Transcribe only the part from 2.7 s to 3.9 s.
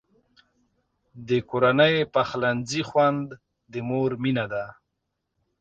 خوند د